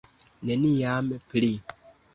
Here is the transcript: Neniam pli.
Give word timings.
Neniam 0.51 1.13
pli. 1.29 1.55